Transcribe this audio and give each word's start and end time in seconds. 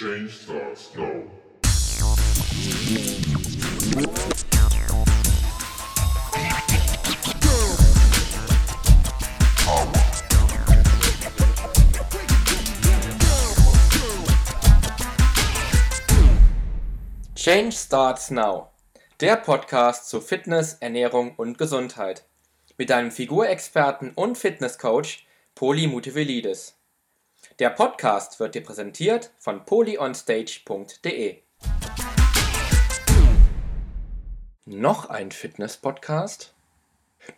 Change 0.00 0.30
starts 0.30 0.96
now. 0.96 1.24
Change 17.34 17.72
Starts 17.76 18.30
Now. 18.30 18.70
Der 19.20 19.36
Podcast 19.36 20.08
zu 20.08 20.22
Fitness, 20.22 20.78
Ernährung 20.80 21.34
und 21.36 21.58
Gesundheit. 21.58 22.24
Mit 22.78 22.88
deinem 22.88 23.10
Figurexperten 23.10 24.12
und 24.14 24.38
Fitnesscoach 24.38 25.26
Poli 25.54 25.86
Mutevelidis. 25.88 26.79
Der 27.60 27.68
Podcast 27.68 28.40
wird 28.40 28.54
dir 28.54 28.62
präsentiert 28.62 29.32
von 29.36 29.66
polyonstage.de. 29.66 31.40
Noch 34.64 35.10
ein 35.10 35.30
Fitness-Podcast? 35.30 36.54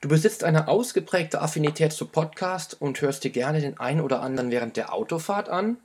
Du 0.01 0.09
besitzt 0.09 0.45
eine 0.45 0.69
ausgeprägte 0.69 1.41
Affinität 1.41 1.93
zu 1.93 2.07
Podcast 2.07 2.81
und 2.81 3.01
hörst 3.01 3.25
dir 3.25 3.33
gerne 3.33 3.61
den 3.61 3.81
einen 3.81 4.01
oder 4.01 4.23
anderen 4.23 4.53
während 4.53 4.77
der 4.77 4.95
Autofahrt 4.95 5.49
an? 5.49 5.79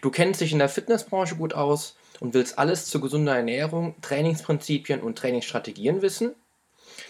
Du 0.00 0.12
kennst 0.12 0.40
dich 0.40 0.52
in 0.52 0.60
der 0.60 0.68
Fitnessbranche 0.68 1.34
gut 1.34 1.52
aus 1.52 1.96
und 2.20 2.34
willst 2.34 2.56
alles 2.56 2.86
zu 2.86 3.00
gesunder 3.00 3.34
Ernährung, 3.34 3.96
Trainingsprinzipien 4.00 5.00
und 5.00 5.18
Trainingsstrategien 5.18 6.02
wissen? 6.02 6.36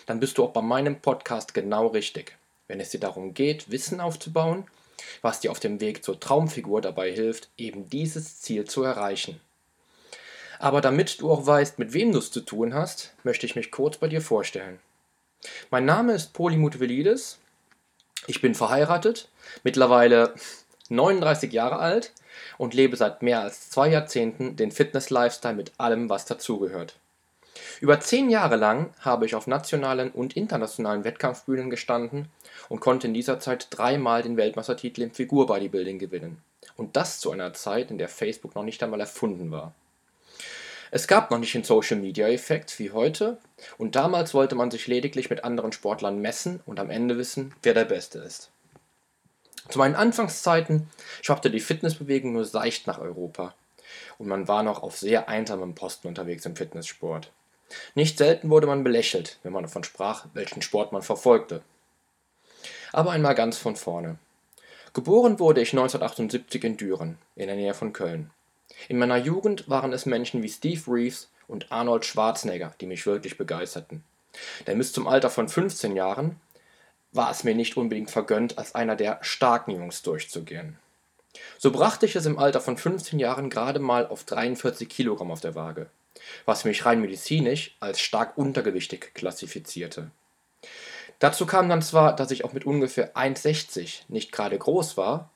Dann 0.06 0.20
bist 0.20 0.38
du 0.38 0.44
auch 0.44 0.54
bei 0.54 0.62
meinem 0.62 1.02
Podcast 1.02 1.52
genau 1.52 1.88
richtig. 1.88 2.38
Wenn 2.66 2.80
es 2.80 2.88
dir 2.88 3.00
darum 3.00 3.34
geht, 3.34 3.70
Wissen 3.70 4.00
aufzubauen, 4.00 4.64
was 5.22 5.40
dir 5.40 5.50
auf 5.50 5.60
dem 5.60 5.80
Weg 5.80 6.04
zur 6.04 6.20
Traumfigur 6.20 6.80
dabei 6.80 7.12
hilft, 7.12 7.48
eben 7.56 7.88
dieses 7.88 8.40
Ziel 8.40 8.64
zu 8.64 8.82
erreichen. 8.82 9.40
Aber 10.58 10.80
damit 10.80 11.20
du 11.20 11.30
auch 11.30 11.46
weißt, 11.46 11.78
mit 11.78 11.94
wem 11.94 12.12
du 12.12 12.18
es 12.18 12.30
zu 12.30 12.40
tun 12.40 12.74
hast, 12.74 13.14
möchte 13.22 13.46
ich 13.46 13.56
mich 13.56 13.70
kurz 13.70 13.96
bei 13.96 14.08
dir 14.08 14.20
vorstellen. 14.20 14.78
Mein 15.70 15.86
Name 15.86 16.12
ist 16.12 16.34
Polimut 16.34 16.80
Velidis. 16.80 17.38
Ich 18.26 18.42
bin 18.42 18.54
verheiratet, 18.54 19.28
mittlerweile 19.64 20.34
39 20.90 21.52
Jahre 21.52 21.78
alt 21.78 22.12
und 22.58 22.74
lebe 22.74 22.96
seit 22.96 23.22
mehr 23.22 23.40
als 23.40 23.70
zwei 23.70 23.88
Jahrzehnten 23.88 24.56
den 24.56 24.70
Fitness-Lifestyle 24.70 25.54
mit 25.54 25.72
allem, 25.78 26.10
was 26.10 26.26
dazugehört. 26.26 26.96
Über 27.80 27.98
zehn 27.98 28.28
Jahre 28.28 28.56
lang 28.56 28.92
habe 29.00 29.24
ich 29.24 29.34
auf 29.34 29.46
nationalen 29.46 30.10
und 30.10 30.36
internationalen 30.36 31.02
Wettkampfbühnen 31.04 31.70
gestanden 31.70 32.28
und 32.68 32.80
konnte 32.80 33.06
in 33.06 33.14
dieser 33.14 33.40
Zeit 33.40 33.68
dreimal 33.70 34.22
den 34.22 34.36
Weltmeistertitel 34.36 35.00
im 35.00 35.12
Figurbodybuilding 35.12 35.98
gewinnen. 35.98 36.42
Und 36.76 36.96
das 36.96 37.20
zu 37.20 37.30
einer 37.30 37.54
Zeit, 37.54 37.90
in 37.90 37.96
der 37.96 38.10
Facebook 38.10 38.54
noch 38.54 38.64
nicht 38.64 38.82
einmal 38.82 39.00
erfunden 39.00 39.50
war. 39.50 39.74
Es 40.90 41.06
gab 41.08 41.30
noch 41.30 41.38
nicht 41.38 41.54
den 41.54 41.64
Social 41.64 41.96
Media 41.96 42.28
Effekt 42.28 42.78
wie 42.78 42.90
heute 42.90 43.38
und 43.78 43.96
damals 43.96 44.34
wollte 44.34 44.56
man 44.56 44.70
sich 44.70 44.86
lediglich 44.86 45.30
mit 45.30 45.44
anderen 45.44 45.72
Sportlern 45.72 46.20
messen 46.20 46.60
und 46.66 46.80
am 46.80 46.90
Ende 46.90 47.16
wissen, 47.16 47.54
wer 47.62 47.72
der 47.72 47.86
Beste 47.86 48.18
ist. 48.18 48.50
Zu 49.70 49.78
meinen 49.78 49.94
Anfangszeiten 49.94 50.88
schwappte 51.22 51.50
die 51.50 51.60
Fitnessbewegung 51.60 52.32
nur 52.32 52.44
seicht 52.44 52.86
nach 52.86 52.98
Europa 52.98 53.54
und 54.18 54.26
man 54.26 54.48
war 54.48 54.62
noch 54.62 54.82
auf 54.82 54.98
sehr 54.98 55.30
einsamem 55.30 55.74
Posten 55.74 56.08
unterwegs 56.08 56.44
im 56.44 56.56
Fitnesssport. 56.56 57.30
Nicht 57.94 58.18
selten 58.18 58.50
wurde 58.50 58.66
man 58.66 58.84
belächelt, 58.84 59.38
wenn 59.42 59.52
man 59.52 59.62
davon 59.62 59.84
sprach, 59.84 60.26
welchen 60.34 60.62
Sport 60.62 60.92
man 60.92 61.02
verfolgte. 61.02 61.62
Aber 62.92 63.12
einmal 63.12 63.34
ganz 63.34 63.58
von 63.58 63.76
vorne. 63.76 64.18
Geboren 64.92 65.38
wurde 65.38 65.60
ich 65.60 65.72
1978 65.72 66.64
in 66.64 66.76
Düren, 66.76 67.18
in 67.36 67.46
der 67.46 67.56
Nähe 67.56 67.74
von 67.74 67.92
Köln. 67.92 68.30
In 68.88 68.98
meiner 68.98 69.18
Jugend 69.18 69.68
waren 69.68 69.92
es 69.92 70.06
Menschen 70.06 70.42
wie 70.42 70.48
Steve 70.48 70.82
Reeves 70.88 71.30
und 71.46 71.70
Arnold 71.70 72.04
Schwarzenegger, 72.04 72.74
die 72.80 72.86
mich 72.86 73.06
wirklich 73.06 73.38
begeisterten. 73.38 74.02
Denn 74.66 74.78
bis 74.78 74.92
zum 74.92 75.06
Alter 75.06 75.30
von 75.30 75.48
15 75.48 75.94
Jahren 75.94 76.40
war 77.12 77.30
es 77.30 77.44
mir 77.44 77.54
nicht 77.54 77.76
unbedingt 77.76 78.10
vergönnt, 78.10 78.58
als 78.58 78.74
einer 78.74 78.96
der 78.96 79.18
starken 79.22 79.72
Jungs 79.72 80.02
durchzugehen. 80.02 80.78
So 81.58 81.70
brachte 81.70 82.06
ich 82.06 82.16
es 82.16 82.26
im 82.26 82.38
Alter 82.38 82.60
von 82.60 82.76
15 82.76 83.18
Jahren 83.18 83.50
gerade 83.50 83.80
mal 83.80 84.06
auf 84.06 84.24
43 84.24 84.88
Kilogramm 84.88 85.30
auf 85.30 85.40
der 85.40 85.54
Waage, 85.54 85.88
was 86.44 86.64
mich 86.64 86.84
rein 86.84 87.00
medizinisch 87.00 87.76
als 87.80 88.00
stark 88.00 88.36
untergewichtig 88.36 89.14
klassifizierte. 89.14 90.10
Dazu 91.18 91.46
kam 91.46 91.68
dann 91.68 91.82
zwar, 91.82 92.16
dass 92.16 92.30
ich 92.30 92.44
auch 92.44 92.52
mit 92.52 92.64
ungefähr 92.64 93.14
1,60 93.14 94.02
nicht 94.08 94.32
gerade 94.32 94.58
groß 94.58 94.96
war, 94.96 95.30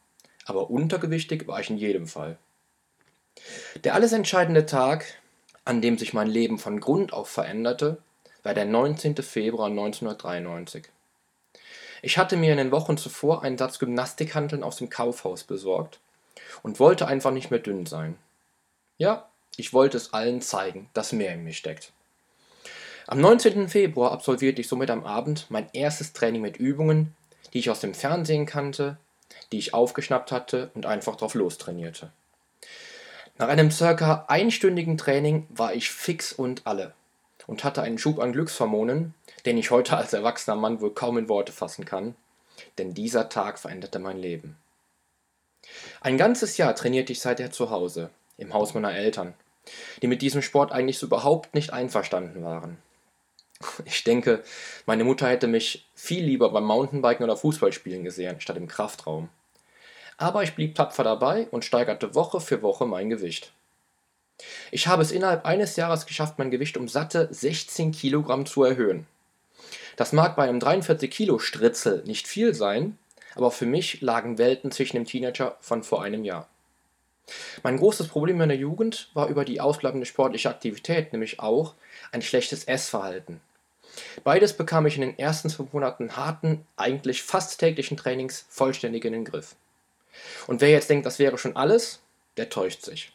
aber 0.47 0.71
untergewichtig 0.71 1.47
war 1.47 1.61
ich 1.61 1.71
in 1.71 1.77
jedem 1.77 2.07
Fall. 2.07 2.39
Der 3.83 3.95
alles 3.95 4.13
entscheidende 4.13 4.67
Tag, 4.67 5.05
an 5.65 5.83
dem 5.83 5.99
sich 5.99 6.15
mein 6.15 6.29
Leben 6.29 6.59
von 6.59 6.81
Grund 6.81 7.13
auf 7.13 7.29
veränderte, 7.29 7.99
war 8.43 8.55
der 8.55 8.65
19. 8.65 9.17
Februar 9.17 9.69
1993. 9.69 10.85
Ich 12.03 12.19
hatte 12.19 12.37
mir 12.37 12.53
in 12.53 12.59
den 12.59 12.71
Wochen 12.71 12.97
zuvor 12.97 13.43
einen 13.43 13.57
Satz 13.57 13.79
Gymnastikhanteln 13.79 14.63
aus 14.63 14.77
dem 14.77 14.91
Kaufhaus 14.91 15.45
besorgt 15.45 16.01
und 16.63 16.79
wollte 16.79 17.07
einfach 17.07 17.31
nicht 17.31 17.51
mehr 17.51 17.61
dünn 17.61 17.87
sein. 17.87 18.19
Ja, 18.99 19.29
ich 19.59 19.73
wollte 19.73 19.97
es 19.97 20.13
allen 20.13 20.41
zeigen, 20.41 20.89
dass 20.95 21.13
mehr 21.13 21.35
in 21.35 21.45
mir 21.45 21.53
steckt. 21.53 21.93
Am 23.07 23.21
19. 23.21 23.69
Februar 23.69 24.13
absolvierte 24.13 24.63
ich 24.63 24.69
somit 24.69 24.91
am 24.91 25.05
Abend 25.05 25.47
mein 25.51 25.69
erstes 25.73 26.13
Training 26.13 26.41
mit 26.41 26.57
Übungen, 26.57 27.15
die 27.53 27.59
ich 27.59 27.71
aus 27.71 27.81
dem 27.81 27.95
Fernsehen 27.95 28.47
kannte, 28.47 28.97
die 29.53 29.59
ich 29.59 29.75
aufgeschnappt 29.75 30.33
hatte 30.33 30.71
und 30.75 30.87
einfach 30.87 31.17
drauf 31.17 31.35
lostrainierte. 31.35 32.11
Nach 33.37 33.49
einem 33.49 33.71
circa 33.71 34.25
einstündigen 34.29 34.97
Training 34.97 35.47
war 35.51 35.75
ich 35.75 35.91
fix 35.91 36.33
und 36.33 36.67
alle 36.67 36.95
und 37.47 37.65
hatte 37.65 37.83
einen 37.83 37.99
Schub 37.99 38.21
an 38.21 38.33
Glückshormonen, 38.33 39.15
den 39.45 39.59
ich 39.59 39.71
heute 39.71 39.97
als 39.97 40.13
erwachsener 40.13 40.57
Mann 40.57 40.81
wohl 40.81 40.95
kaum 40.95 41.19
in 41.19 41.29
Worte 41.29 41.53
fassen 41.53 41.85
kann, 41.85 42.15
denn 42.79 42.95
dieser 42.95 43.29
Tag 43.29 43.59
veränderte 43.59 43.99
mein 43.99 44.19
Leben. 44.19 44.57
Ein 46.01 46.17
ganzes 46.17 46.57
Jahr 46.57 46.75
trainierte 46.75 47.13
ich 47.13 47.21
seither 47.21 47.51
zu 47.51 47.71
Hause, 47.71 48.11
im 48.39 48.55
Haus 48.55 48.75
meiner 48.75 48.95
Eltern, 48.95 49.35
die 50.03 50.07
mit 50.07 50.23
diesem 50.23 50.43
Sport 50.43 50.73
eigentlich 50.73 50.99
so 50.99 51.07
überhaupt 51.07 51.55
nicht 51.55 51.73
einverstanden 51.73 52.45
waren. 52.45 52.79
Ich 53.85 54.05
denke, 54.05 54.43
meine 54.87 55.05
Mutter 55.05 55.29
hätte 55.29 55.47
mich 55.47 55.87
viel 55.95 56.25
lieber 56.25 56.51
beim 56.51 56.65
Mountainbiken 56.65 57.25
oder 57.25 57.37
Fußballspielen 57.37 58.05
gesehen, 58.05 58.41
statt 58.41 58.57
im 58.57 58.69
Kraftraum. 58.69 59.29
Aber 60.17 60.43
ich 60.43 60.55
blieb 60.55 60.75
tapfer 60.75 61.05
dabei 61.05 61.49
und 61.51 61.65
steigerte 61.65 62.15
Woche 62.15 62.41
für 62.41 62.63
Woche 62.63 62.87
mein 62.87 63.11
Gewicht. 63.11 63.53
Ich 64.71 64.87
habe 64.87 65.03
es 65.03 65.13
innerhalb 65.13 65.45
eines 65.45 65.77
Jahres 65.77 66.07
geschafft, 66.07 66.39
mein 66.39 66.51
Gewicht 66.51 66.77
um 66.77 66.89
satte 66.89 67.29
16 67.31 67.93
Kilogramm 67.93 68.47
zu 68.47 68.65
erhöhen. 68.65 69.07
Das 69.97 70.13
mag 70.13 70.37
bei 70.37 70.49
einem 70.49 70.61
43 70.61 71.11
Kilo 71.11 71.39
Stritzel 71.39 72.03
nicht 72.05 72.27
viel 72.27 72.55
sein, 72.55 72.99
aber 73.37 73.51
für 73.51 73.67
mich 73.67 74.01
lagen 74.01 74.39
Welten 74.39 74.71
zwischen 74.71 74.97
dem 74.97 75.05
Teenager 75.05 75.57
von 75.61 75.83
vor 75.83 76.03
einem 76.03 76.25
Jahr. 76.25 76.49
Mein 77.63 77.79
großes 77.79 78.09
Problem 78.09 78.41
in 78.41 78.49
der 78.49 78.59
Jugend 78.59 79.11
war 79.15 79.29
über 79.29 79.45
die 79.45 79.61
ausbleibende 79.61 80.07
sportliche 80.07 80.51
Aktivität 80.51 81.13
nämlich 81.13 81.41
auch 81.41 81.75
ein 82.13 82.23
schlechtes 82.23 82.65
Essverhalten. 82.65 83.41
Beides 84.25 84.55
bekam 84.55 84.87
ich 84.87 84.97
in 84.97 85.03
den 85.03 85.19
ersten 85.19 85.51
fünf 85.51 85.73
Monaten 85.73 86.17
harten, 86.17 86.67
eigentlich 86.77 87.23
fast 87.23 87.59
täglichen 87.61 87.97
Trainings 87.97 88.45
vollständig 88.49 89.05
in 89.05 89.13
den 89.13 89.25
Griff. 89.25 89.55
Und 90.47 90.61
wer 90.61 90.71
jetzt 90.71 90.91
denkt, 90.91 91.07
das 91.07 91.19
wäre 91.19 91.39
schon 91.39 91.57
alles, 91.57 92.01
der 92.37 92.51
täuscht 92.51 92.83
sich. 92.83 93.13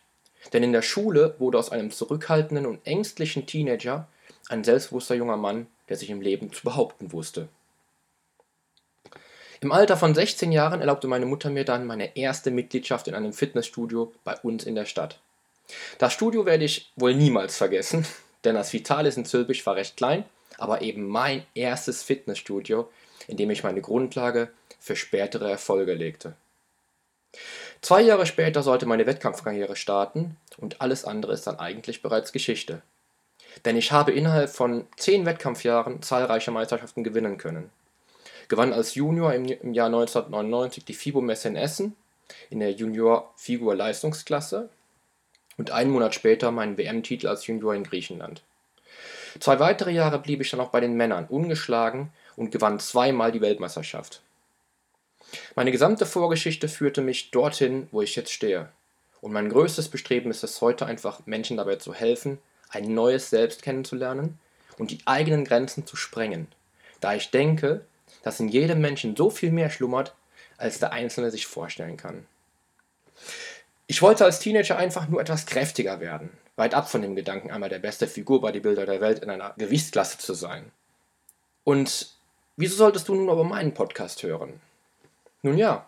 Denn 0.54 0.64
in 0.64 0.74
der 0.74 0.82
Schule 0.82 1.36
wurde 1.38 1.58
aus 1.58 1.72
einem 1.72 1.92
zurückhaltenden 1.92 2.66
und 2.66 2.86
ängstlichen 2.86 3.46
Teenager 3.46 4.08
ein 4.48 4.64
selbstbewusster 4.64 5.16
junger 5.16 5.38
Mann, 5.38 5.68
der 5.90 5.98
sich 5.98 6.10
im 6.10 6.22
Leben 6.22 6.52
zu 6.54 6.64
behaupten 6.64 7.12
wusste. 7.12 7.50
Im 9.62 9.74
Alter 9.74 9.98
von 9.98 10.16
16 10.16 10.54
Jahren 10.54 10.80
erlaubte 10.80 11.08
meine 11.08 11.26
Mutter 11.26 11.50
mir 11.50 11.66
dann 11.66 11.86
meine 11.86 12.16
erste 12.16 12.50
Mitgliedschaft 12.50 13.10
in 13.10 13.16
einem 13.16 13.34
Fitnessstudio 13.34 14.14
bei 14.24 14.36
uns 14.38 14.64
in 14.64 14.76
der 14.76 14.86
Stadt. 14.86 15.20
Das 15.98 16.14
Studio 16.14 16.46
werde 16.46 16.64
ich 16.64 16.92
wohl 16.96 17.14
niemals 17.14 17.58
vergessen, 17.58 18.06
denn 18.46 18.56
das 18.56 18.72
Vitalis 18.72 19.18
in 19.18 19.26
Zülpich 19.26 19.66
war 19.66 19.76
recht 19.76 19.98
klein, 19.98 20.24
aber 20.58 20.82
eben 20.82 21.08
mein 21.08 21.44
erstes 21.56 22.04
Fitnessstudio, 22.04 22.90
in 23.28 23.36
dem 23.36 23.50
ich 23.50 23.64
meine 23.64 23.82
Grundlage 23.82 24.50
für 24.80 24.96
spätere 24.96 25.50
Erfolge 25.50 25.94
legte. 25.94 26.36
Zwei 27.82 28.02
Jahre 28.02 28.26
später 28.26 28.64
sollte 28.64 28.86
meine 28.86 29.06
Wettkampfkarriere 29.06 29.76
starten 29.76 30.38
und 30.58 30.82
alles 30.82 31.04
andere 31.04 31.34
ist 31.34 31.48
dann 31.48 31.60
eigentlich 31.60 32.02
bereits 32.02 32.32
Geschichte. 32.32 32.82
Denn 33.66 33.76
ich 33.76 33.92
habe 33.92 34.12
innerhalb 34.12 34.50
von 34.50 34.88
zehn 34.96 35.26
Wettkampfjahren 35.26 36.02
zahlreiche 36.02 36.52
Meisterschaften 36.52 37.04
gewinnen 37.04 37.38
können. 37.38 37.70
Gewann 38.50 38.74
als 38.74 38.96
Junior 38.96 39.34
im, 39.34 39.46
im 39.46 39.74
Jahr 39.74 39.88
1999 39.88 40.84
die 40.84 40.94
FIBO-Messe 40.94 41.48
in 41.48 41.56
Essen 41.56 41.96
in 42.50 42.60
der 42.60 42.72
Junior-Figur-Leistungsklasse 42.72 44.70
und 45.58 45.72
einen 45.72 45.92
Monat 45.92 46.14
später 46.14 46.52
meinen 46.52 46.78
WM-Titel 46.78 47.28
als 47.28 47.48
Junior 47.48 47.74
in 47.76 47.84
Griechenland. 47.84 48.44
Zwei 49.40 49.60
weitere 49.60 49.92
Jahre 49.92 50.20
blieb 50.20 50.42
ich 50.42 50.50
dann 50.50 50.60
auch 50.60 50.70
bei 50.70 50.80
den 50.80 50.96
Männern 50.96 51.26
ungeschlagen 51.28 52.12
und 52.36 52.52
gewann 52.52 52.80
zweimal 52.80 53.32
die 53.32 53.42
Weltmeisterschaft. 53.42 54.22
Meine 55.56 55.72
gesamte 55.72 56.06
Vorgeschichte 56.06 56.68
führte 56.68 57.02
mich 57.02 57.32
dorthin, 57.32 57.88
wo 57.92 58.02
ich 58.02 58.16
jetzt 58.16 58.32
stehe. 58.32 58.70
Und 59.22 59.34
mein 59.34 59.50
größtes 59.50 59.90
Bestreben 59.90 60.32
ist 60.32 60.44
es 60.44 60.62
heute 60.62 60.86
einfach, 60.86 61.26
Menschen 61.26 61.58
dabei 61.58 61.76
zu 61.76 61.94
helfen, 61.94 62.40
ein 62.70 62.94
neues 62.94 63.30
Selbst 63.30 63.62
kennenzulernen 63.62 64.40
und 64.78 64.92
die 64.92 65.00
eigenen 65.06 65.46
Grenzen 65.46 65.86
zu 65.86 65.96
sprengen. 65.96 66.48
Da 67.00 67.14
ich 67.14 67.30
denke, 67.32 67.82
dass 68.24 68.40
in 68.40 68.48
jedem 68.48 68.82
Menschen 68.82 69.16
so 69.16 69.30
viel 69.30 69.52
mehr 69.52 69.70
schlummert, 69.70 70.16
als 70.58 70.80
der 70.80 70.92
Einzelne 70.92 71.32
sich 71.32 71.48
vorstellen 71.48 71.98
kann. 71.98 72.26
Ich 73.88 74.02
wollte 74.02 74.26
als 74.26 74.40
Teenager 74.40 74.78
einfach 74.78 75.08
nur 75.08 75.22
etwas 75.22 75.46
kräftiger 75.46 76.00
werden, 76.00 76.30
weit 76.56 76.74
ab 76.74 76.90
von 76.90 77.02
dem 77.02 77.16
Gedanken, 77.16 77.52
einmal 77.52 77.70
der 77.70 77.80
beste 77.80 78.08
Figur-Bodybuilder 78.08 78.86
der 78.86 79.02
Welt 79.02 79.20
in 79.20 79.30
einer 79.30 79.54
Gewichtsklasse 79.58 80.18
zu 80.18 80.34
sein. 80.34 80.72
Und 81.64 82.14
wieso 82.56 82.76
solltest 82.76 83.08
du 83.08 83.16
nun 83.16 83.30
aber 83.30 83.44
meinen 83.44 83.74
Podcast 83.74 84.22
hören? 84.24 84.62
Nun 85.42 85.58
ja, 85.58 85.88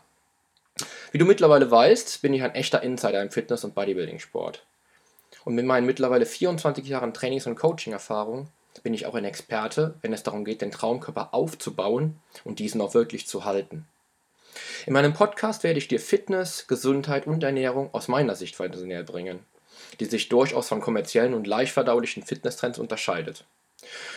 wie 1.12 1.17
du 1.17 1.25
mittlerweile 1.25 1.69
weißt, 1.69 2.21
bin 2.21 2.33
ich 2.33 2.44
ein 2.44 2.56
echter 2.56 2.81
Insider 2.81 3.21
im 3.21 3.31
Fitness- 3.31 3.63
und 3.63 3.75
Bodybuilding-Sport. 3.75 4.63
Und 5.44 5.56
mit 5.56 5.65
meinen 5.65 5.85
mittlerweile 5.85 6.25
24 6.25 6.88
Jahren 6.88 7.13
Trainings- 7.13 7.47
und 7.47 7.56
Coaching-Erfahrung 7.56 8.47
bin 8.83 8.94
ich 8.94 9.06
auch 9.06 9.15
ein 9.15 9.25
Experte, 9.25 9.95
wenn 10.01 10.13
es 10.13 10.23
darum 10.23 10.45
geht, 10.45 10.62
den 10.62 10.71
Traumkörper 10.71 11.33
aufzubauen 11.33 12.19
und 12.44 12.59
diesen 12.59 12.81
auch 12.81 12.94
wirklich 12.94 13.27
zu 13.27 13.45
halten. 13.45 13.85
In 14.85 14.94
meinem 14.94 15.13
Podcast 15.13 15.63
werde 15.63 15.77
ich 15.77 15.88
dir 15.88 16.00
Fitness, 16.00 16.68
Gesundheit 16.68 17.27
und 17.27 17.44
Ernährung 17.44 17.94
aus 17.94 18.07
meiner 18.07 18.35
Sichtweise 18.35 18.85
näher 18.85 19.03
bringen, 19.03 19.39
die 20.00 20.06
sich 20.06 20.29
durchaus 20.29 20.68
von 20.68 20.81
kommerziellen 20.81 21.33
und 21.33 21.47
leicht 21.47 21.73
verdaulichen 21.73 22.23
Fitnesstrends 22.23 22.79
unterscheidet. 22.79 23.45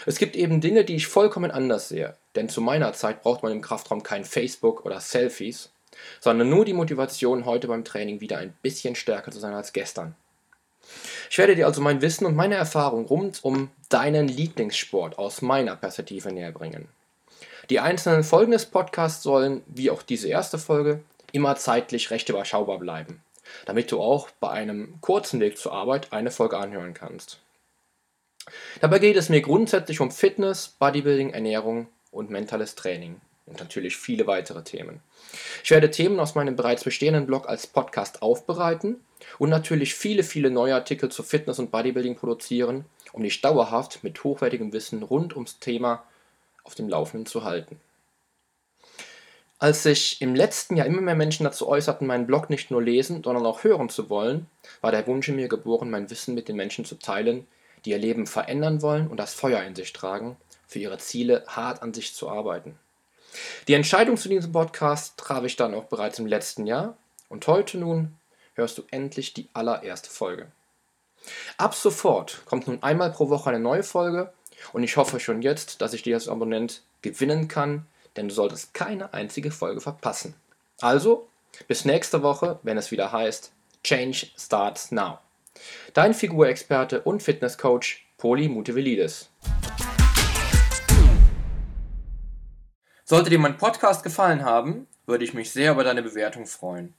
Es 0.06 0.18
gibt 0.18 0.36
eben 0.36 0.60
Dinge, 0.60 0.84
die 0.84 0.96
ich 0.96 1.06
vollkommen 1.06 1.50
anders 1.50 1.88
sehe, 1.88 2.16
denn 2.34 2.48
zu 2.48 2.60
meiner 2.60 2.92
Zeit 2.92 3.22
braucht 3.22 3.42
man 3.42 3.52
im 3.52 3.62
Kraftraum 3.62 4.02
kein 4.02 4.24
Facebook 4.24 4.84
oder 4.84 5.00
Selfies, 5.00 5.70
sondern 6.20 6.48
nur 6.48 6.64
die 6.64 6.74
Motivation, 6.74 7.46
heute 7.46 7.68
beim 7.68 7.84
Training 7.84 8.20
wieder 8.20 8.38
ein 8.38 8.54
bisschen 8.62 8.94
stärker 8.94 9.30
zu 9.30 9.38
sein 9.38 9.54
als 9.54 9.72
gestern. 9.72 10.16
Ich 11.30 11.38
werde 11.38 11.56
dir 11.56 11.66
also 11.66 11.80
mein 11.80 12.02
Wissen 12.02 12.26
und 12.26 12.36
meine 12.36 12.54
Erfahrung 12.54 13.06
rund 13.06 13.44
um 13.44 13.70
deinen 13.88 14.28
Lieblingssport 14.28 15.18
aus 15.18 15.42
meiner 15.42 15.76
Perspektive 15.76 16.32
näher 16.32 16.52
bringen. 16.52 16.88
Die 17.70 17.80
einzelnen 17.80 18.24
Folgen 18.24 18.52
des 18.52 18.66
Podcasts 18.66 19.22
sollen, 19.22 19.62
wie 19.66 19.90
auch 19.90 20.02
diese 20.02 20.28
erste 20.28 20.58
Folge, 20.58 21.00
immer 21.32 21.56
zeitlich 21.56 22.10
recht 22.10 22.28
überschaubar 22.28 22.78
bleiben, 22.78 23.22
damit 23.64 23.90
du 23.90 24.00
auch 24.00 24.28
bei 24.40 24.50
einem 24.50 25.00
kurzen 25.00 25.40
Weg 25.40 25.58
zur 25.58 25.72
Arbeit 25.72 26.12
eine 26.12 26.30
Folge 26.30 26.58
anhören 26.58 26.94
kannst. 26.94 27.38
Dabei 28.80 28.98
geht 28.98 29.16
es 29.16 29.30
mir 29.30 29.40
grundsätzlich 29.40 30.00
um 30.00 30.10
Fitness, 30.10 30.68
Bodybuilding, 30.78 31.30
Ernährung 31.30 31.88
und 32.10 32.30
mentales 32.30 32.74
Training 32.74 33.20
und 33.46 33.60
natürlich 33.60 33.96
viele 33.96 34.26
weitere 34.26 34.62
Themen. 34.62 35.00
Ich 35.62 35.70
werde 35.70 35.90
Themen 35.90 36.18
aus 36.20 36.34
meinem 36.34 36.56
bereits 36.56 36.84
bestehenden 36.84 37.26
Blog 37.26 37.48
als 37.48 37.66
Podcast 37.66 38.22
aufbereiten 38.22 39.00
und 39.38 39.50
natürlich 39.50 39.94
viele, 39.94 40.22
viele 40.22 40.50
neue 40.50 40.74
Artikel 40.74 41.10
zu 41.10 41.22
Fitness 41.22 41.58
und 41.58 41.70
Bodybuilding 41.70 42.16
produzieren, 42.16 42.84
um 43.12 43.22
dich 43.22 43.40
dauerhaft 43.40 44.02
mit 44.02 44.22
hochwertigem 44.24 44.72
Wissen 44.72 45.02
rund 45.02 45.34
ums 45.34 45.58
Thema 45.58 46.04
auf 46.64 46.74
dem 46.74 46.88
Laufenden 46.88 47.26
zu 47.26 47.44
halten. 47.44 47.80
Als 49.58 49.82
sich 49.82 50.20
im 50.20 50.34
letzten 50.34 50.76
Jahr 50.76 50.86
immer 50.86 51.00
mehr 51.00 51.14
Menschen 51.14 51.44
dazu 51.44 51.68
äußerten, 51.68 52.06
meinen 52.06 52.26
Blog 52.26 52.50
nicht 52.50 52.70
nur 52.70 52.82
lesen, 52.82 53.22
sondern 53.22 53.46
auch 53.46 53.64
hören 53.64 53.88
zu 53.88 54.10
wollen, 54.10 54.46
war 54.80 54.90
der 54.90 55.06
Wunsch 55.06 55.28
in 55.28 55.36
mir 55.36 55.48
geboren, 55.48 55.90
mein 55.90 56.10
Wissen 56.10 56.34
mit 56.34 56.48
den 56.48 56.56
Menschen 56.56 56.84
zu 56.84 56.96
teilen, 56.96 57.46
die 57.84 57.90
ihr 57.90 57.98
Leben 57.98 58.26
verändern 58.26 58.82
wollen 58.82 59.08
und 59.08 59.18
das 59.18 59.32
Feuer 59.32 59.62
in 59.62 59.74
sich 59.74 59.92
tragen, 59.92 60.36
für 60.66 60.80
ihre 60.80 60.98
Ziele 60.98 61.44
hart 61.46 61.82
an 61.82 61.94
sich 61.94 62.14
zu 62.14 62.28
arbeiten. 62.28 62.78
Die 63.68 63.74
Entscheidung 63.74 64.16
zu 64.16 64.28
diesem 64.28 64.52
Podcast 64.52 65.16
traf 65.16 65.44
ich 65.44 65.56
dann 65.56 65.74
auch 65.74 65.84
bereits 65.84 66.18
im 66.18 66.26
letzten 66.26 66.66
Jahr 66.66 66.96
und 67.28 67.46
heute 67.46 67.78
nun 67.78 68.16
hörst 68.54 68.78
du 68.78 68.82
endlich 68.90 69.34
die 69.34 69.48
allererste 69.52 70.10
Folge. 70.10 70.48
Ab 71.56 71.74
sofort 71.74 72.42
kommt 72.44 72.66
nun 72.66 72.82
einmal 72.82 73.10
pro 73.10 73.30
Woche 73.30 73.50
eine 73.50 73.60
neue 73.60 73.82
Folge 73.82 74.32
und 74.72 74.82
ich 74.82 74.96
hoffe 74.96 75.20
schon 75.20 75.42
jetzt, 75.42 75.80
dass 75.80 75.94
ich 75.94 76.02
dich 76.02 76.14
als 76.14 76.28
Abonnent 76.28 76.82
gewinnen 77.02 77.48
kann, 77.48 77.86
denn 78.16 78.28
du 78.28 78.34
solltest 78.34 78.74
keine 78.74 79.12
einzige 79.14 79.50
Folge 79.50 79.80
verpassen. 79.80 80.34
Also, 80.80 81.28
bis 81.68 81.84
nächste 81.84 82.22
Woche, 82.22 82.58
wenn 82.62 82.78
es 82.78 82.90
wieder 82.90 83.12
heißt 83.12 83.52
Change 83.82 84.26
Starts 84.36 84.92
Now. 84.92 85.18
Dein 85.92 86.14
Figurexperte 86.14 87.02
und 87.02 87.22
Fitnesscoach 87.22 88.04
Poli 88.18 88.48
Mutevelidis. 88.48 89.28
Sollte 93.06 93.28
dir 93.28 93.38
mein 93.38 93.58
Podcast 93.58 94.02
gefallen 94.02 94.46
haben, 94.46 94.86
würde 95.04 95.24
ich 95.24 95.34
mich 95.34 95.50
sehr 95.50 95.72
über 95.72 95.84
deine 95.84 96.02
Bewertung 96.02 96.46
freuen. 96.46 96.94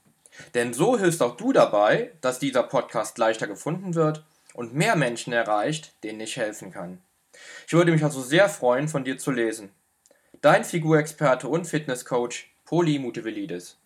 Denn 0.53 0.71
so 0.71 0.99
hilfst 0.99 1.23
auch 1.23 1.35
du 1.35 1.51
dabei, 1.51 2.11
dass 2.21 2.37
dieser 2.37 2.61
Podcast 2.61 3.17
leichter 3.17 3.47
gefunden 3.47 3.95
wird 3.95 4.23
und 4.53 4.75
mehr 4.75 4.95
Menschen 4.95 5.33
erreicht, 5.33 5.95
denen 6.03 6.19
ich 6.19 6.37
helfen 6.37 6.71
kann. 6.71 7.01
Ich 7.65 7.73
würde 7.73 7.91
mich 7.91 8.03
also 8.03 8.21
sehr 8.21 8.49
freuen, 8.49 8.87
von 8.87 9.03
dir 9.03 9.17
zu 9.17 9.31
lesen. 9.31 9.71
Dein 10.41 10.63
Figurexperte 10.63 11.47
und 11.47 11.65
Fitnesscoach 11.65 12.51
Poli 12.65 12.99
Mutevelidis. 12.99 13.77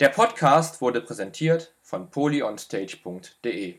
Der 0.00 0.10
Podcast 0.10 0.82
wurde 0.82 1.00
präsentiert 1.00 1.72
von 1.82 2.10
polyonstage.de. 2.10 3.78